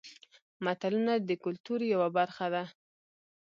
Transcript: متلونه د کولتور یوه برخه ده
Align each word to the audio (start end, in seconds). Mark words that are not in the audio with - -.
متلونه 0.65 1.13
د 1.17 1.29
کولتور 1.43 1.79
یوه 1.93 2.09
برخه 2.17 2.47
ده 2.53 2.63